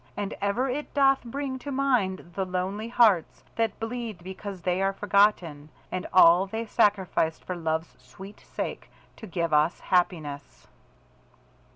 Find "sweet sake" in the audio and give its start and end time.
7.99-8.89